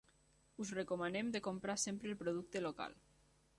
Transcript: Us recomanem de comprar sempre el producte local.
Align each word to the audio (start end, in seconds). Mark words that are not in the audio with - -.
Us 0.63 0.71
recomanem 0.77 1.29
de 1.35 1.43
comprar 1.49 1.77
sempre 1.83 2.11
el 2.13 2.19
producte 2.25 2.65
local. 2.67 3.01